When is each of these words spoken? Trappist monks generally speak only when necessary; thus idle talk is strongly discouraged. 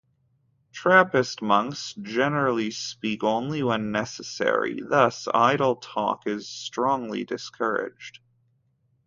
Trappist 0.71 1.43
monks 1.43 1.93
generally 2.01 2.71
speak 2.71 3.23
only 3.23 3.61
when 3.61 3.91
necessary; 3.91 4.81
thus 4.81 5.27
idle 5.31 5.75
talk 5.75 6.25
is 6.25 6.49
strongly 6.49 7.23
discouraged. 7.23 8.17